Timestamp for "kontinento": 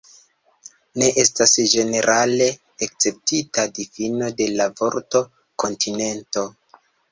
5.67-6.49